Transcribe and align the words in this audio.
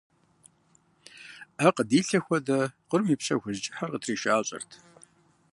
Ӏэ 1.59 1.69
къыдилъэ 1.75 2.19
хуэдэ, 2.25 2.57
кърум 2.89 3.07
и 3.15 3.17
пщэ 3.19 3.35
хужь 3.41 3.61
кӀыхьыр 3.63 3.89
къытришащӀэрт. 3.91 4.71